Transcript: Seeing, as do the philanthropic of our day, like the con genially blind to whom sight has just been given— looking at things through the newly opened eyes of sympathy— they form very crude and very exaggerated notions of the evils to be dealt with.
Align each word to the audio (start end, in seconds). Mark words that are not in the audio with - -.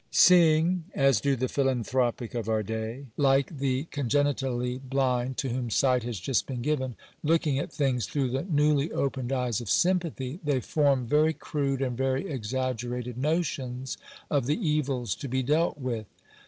Seeing, 0.09 0.85
as 0.95 1.21
do 1.21 1.35
the 1.35 1.47
philanthropic 1.47 2.33
of 2.33 2.49
our 2.49 2.63
day, 2.63 3.05
like 3.17 3.59
the 3.59 3.83
con 3.91 4.09
genially 4.09 4.79
blind 4.81 5.37
to 5.37 5.49
whom 5.49 5.69
sight 5.69 6.01
has 6.01 6.19
just 6.19 6.47
been 6.47 6.63
given— 6.63 6.95
looking 7.23 7.59
at 7.59 7.71
things 7.71 8.07
through 8.07 8.31
the 8.31 8.41
newly 8.41 8.91
opened 8.91 9.31
eyes 9.31 9.61
of 9.61 9.69
sympathy— 9.69 10.39
they 10.43 10.59
form 10.59 11.05
very 11.05 11.33
crude 11.33 11.83
and 11.83 11.95
very 11.97 12.27
exaggerated 12.27 13.15
notions 13.15 13.95
of 14.31 14.47
the 14.47 14.57
evils 14.59 15.13
to 15.13 15.27
be 15.27 15.43
dealt 15.43 15.77
with. 15.77 16.07